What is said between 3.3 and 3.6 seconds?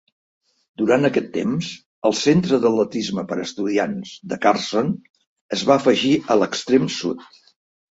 per a